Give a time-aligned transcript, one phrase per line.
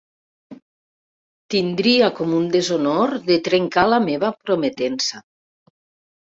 [1.53, 5.23] Tindria com un deshonor de trencar la meva prometença.